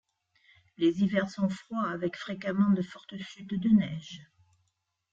[0.77, 4.27] Les hivers sont froids avec fréquemment de fortes chutes de neige.